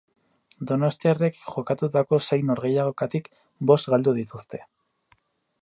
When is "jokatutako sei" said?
1.51-2.41